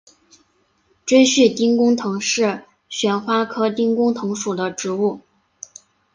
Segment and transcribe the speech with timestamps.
[1.05, 5.21] 锥序丁公藤是旋花科丁公藤属的植物。